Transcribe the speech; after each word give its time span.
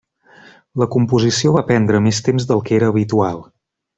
La 0.83 0.87
composició 0.95 1.51
va 1.57 1.63
prendre 1.69 2.01
més 2.07 2.23
temps 2.29 2.49
del 2.53 2.65
que 2.69 2.77
era 2.79 2.91
habitual. 2.95 3.43